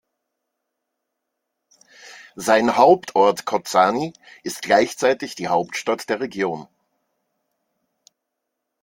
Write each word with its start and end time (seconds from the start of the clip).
Sein 2.35 2.75
Hauptort 2.75 3.45
Kozani 3.45 4.13
ist 4.41 4.63
gleichzeitig 4.63 5.35
die 5.35 5.47
Hauptstadt 5.47 6.09
der 6.09 6.19
Region. 6.21 6.67